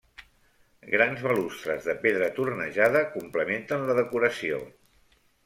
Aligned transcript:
Grans 0.93 1.19
balustres 1.27 1.89
de 1.89 1.95
pedra 2.05 2.31
tornejada 2.39 3.05
complementen 3.19 3.87
la 3.93 3.99
decoració. 4.01 4.61